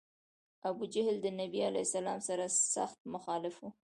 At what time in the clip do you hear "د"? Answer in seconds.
1.21-1.27